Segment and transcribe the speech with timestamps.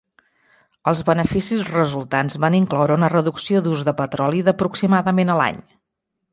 [0.91, 5.65] Els beneficis resultants van incloure una reducció d'ús de petroli d'aproximadament a l'any.